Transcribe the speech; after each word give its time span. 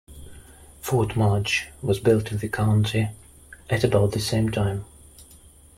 Fort 0.79 1.15
Mudge 1.15 1.69
was 1.83 1.99
built 1.99 2.31
in 2.31 2.39
the 2.39 2.49
county 2.49 3.09
at 3.69 3.83
about 3.83 4.13
the 4.13 4.19
same 4.19 4.49
time. 4.49 4.83